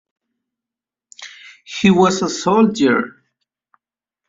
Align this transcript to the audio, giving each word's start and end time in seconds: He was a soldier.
He 1.63 1.91
was 1.91 2.23
a 2.23 2.27
soldier. 2.27 3.23